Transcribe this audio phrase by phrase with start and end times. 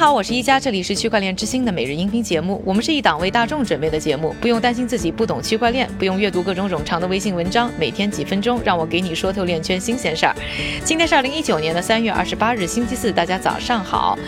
[0.00, 2.62] 好，我是一加，这里是区块链之星的每日音频节目。
[2.64, 10.34] 我们是一档为大众准备的节目，不用担心自己不懂区块链，不用阅读各种冗长的微信文章，每天几分钟，让我给你说透链圈新鲜事儿。
[10.86, 14.18] 今天是二零一九年的三月二十八日，星期四，大家早上好。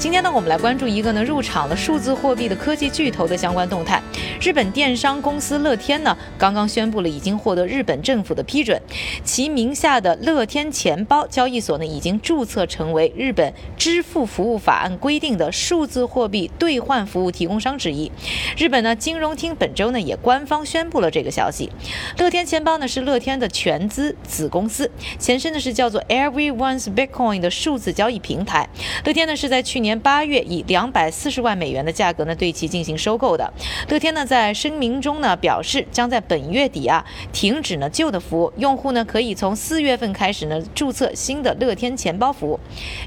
[0.00, 4.02] 今天呢，我们来关注一个呢入场了数字货币的科技巨头的相关动态。
[4.40, 8.82] 日本电商公司乐天呢，刚刚宣布了已经获得日本政府的批准，
[9.22, 15.19] 其名下的乐天钱包交易所呢，已经注册成为日本支付服务法案规。
[15.20, 18.10] 定的数字货币兑换服务提供商之一，
[18.56, 21.70] 日本呢金融厅本周呢也官方宣布了这个消息。
[22.16, 28.68] 乐天钱包呢是乐天的全资子公司，前身呢是叫做 Everyone's Bitcoin 的数字交易平台。
[29.04, 33.52] 乐天呢是在去年八月以两百四十万美元的价格呢对其进行收购的。
[33.90, 42.58] 乐天呢在声明中呢表示，将在本月底啊停止呢旧的服务，用户呢可以从四月份开始呢注册新的乐天钱包服务。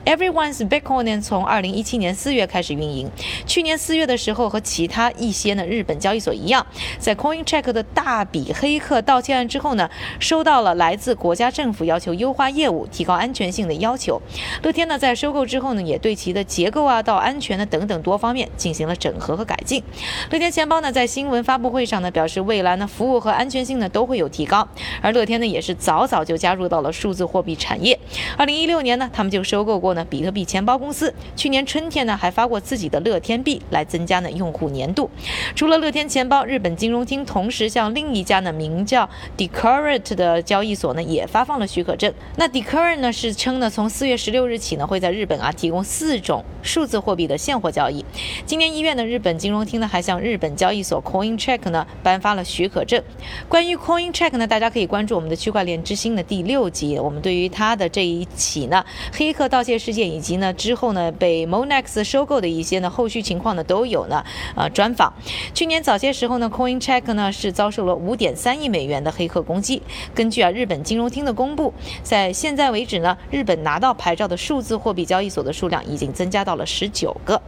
[0.06, 2.03] Everyone's Bitcoin 呢从二零一七年。
[2.04, 3.10] 年四月开始运营，
[3.46, 6.68] 去年四月的时候和其他一些呢日本交易所一样，
[7.00, 14.22] 在 CoinCheck 的大笔黑客盗窃案之后呢，收到了来自国家政府要求优化业务、提高安全性的要求。
[14.64, 19.82] 乐天呢在收购之后呢，也对其的结构啊到安全的等等多方面进行了整合和改进。
[20.30, 24.68] 乐天钱包呢在新闻发布会上呢表示，未来呢服务和安全性呢都会有提高。
[25.02, 27.98] 而乐天呢也是早早就加入到了数字货币产业。
[28.38, 31.14] 二零一六年呢，他们就收购过呢比特币钱包公司。
[31.38, 31.90] 去年春。
[31.94, 35.08] 片呢还发过自己的乐天币来增加呢用户粘度。
[35.56, 42.12] 除了乐天钱包，日本金融厅同时向另一家呢名叫 Decurrent 的交易所呢也发放了许可证。
[42.38, 48.04] 那 Decurrent 呢是称呢从四月十六日起呢会在日本啊提供四种数字货币的现货交易。
[48.48, 53.04] 今年一月呢日本金融厅呢还向日本交易所 CoinCheck 呢颁发了许可证。
[53.48, 64.24] 关于 CoinCheck 呢大家可以关注我们的区块链之星的第六集，我们对于它的这一起呢黑客盗窃事件以及呢之后呢被 Monex 收购的一些呢后续情况呢都有呢
[64.56, 65.14] 呃专访。
[65.54, 69.82] 去年早些时候呢，CoinCheck 呢是遭受了五点三亿美元的黑客攻击。
[70.14, 77.42] 根据啊日本金融厅的公布，在现在为止呢，日本拿到牌照的数字货币交易所的数量已经增加到了十九个。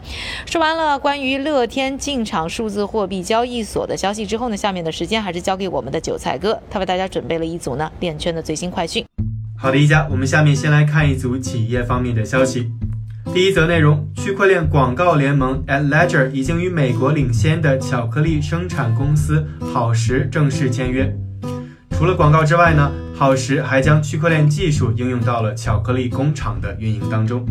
[0.45, 9.05] 说完了关于乐天进场数字货币交易所的消息之后呢，下面的时间还是交给我们的韭菜哥，他为大家准备了一组呢链圈的最新快讯。
[9.57, 12.69] 好的，一家，我们下面先来看一组企业方面的消息。
[13.35, 21.13] 第一则内容：区块链广告联盟 at Ledger 已经与美国领先的巧克力生产公司好时正式签约。
[21.91, 27.45] 除了广告之外呢，好时还将区块链技术应用到了巧克力工厂的运营当中。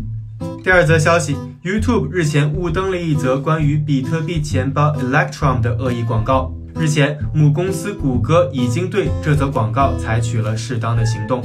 [0.62, 6.50] 第二则消息：YouTube 日前误登了一则关于比特币钱包 Electrum 的恶意广告。
[6.76, 11.44] 日前，母公司谷歌已经对这则广告采取了适当的行动。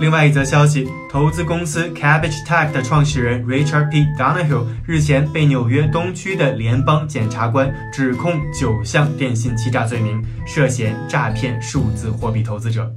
[0.00, 4.04] 另外一则消息，投资公司 Cabbage Tech 的创始人 Richard P.
[4.18, 12.92] Donahue 日前被纽约东区的联邦检察官指控九项电信欺诈罪名，涉嫌诈骗数字货币投资者。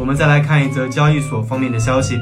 [0.00, 2.18] 我们再来看一则交易所方面的消息，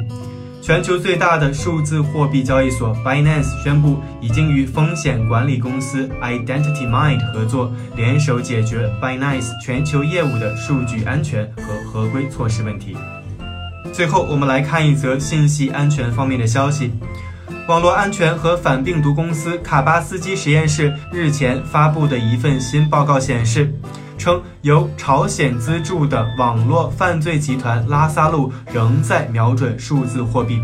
[0.61, 12.97] 全球最大的数字货币交易所 Binance 宣布，已经与风险管理公司 Identity Mind 合作，联手解决 Binance 全球业务的数据安全和合规措施问题。
[13.93, 16.93] 最后，我们来看一则信息安全方面的消息。
[17.69, 23.73] 网络安全和反病毒公司卡巴斯基实验室日前发布的一份新报告显示，
[24.17, 30.61] 称由朝鲜资助的网络犯罪集团拉萨路仍在瞄准数字货币，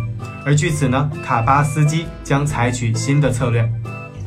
[0.47, 3.69] 而据此呢，卡巴斯基将采取新的策略。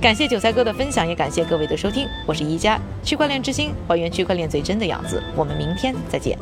[0.01, 5.23] 感谢韭菜哥的分享，也感谢各位的收听，我是一加区块链之星，还原区块链最真的样子。
[5.35, 6.38] 我们明天再见。